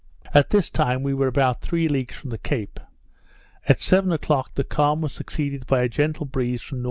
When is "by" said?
5.67-5.83